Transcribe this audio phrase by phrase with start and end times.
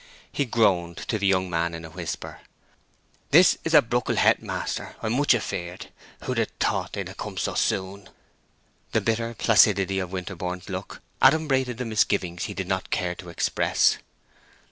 [0.31, 2.39] He groaned to the young man in a whisper,
[3.29, 5.91] "This is a bruckle het, maister, I'm much afeared!
[6.23, 8.09] Who'd ha' thought they'd ha' come so soon?"
[8.93, 13.99] The bitter placidity of Winterborne's look adumbrated the misgivings he did not care to express.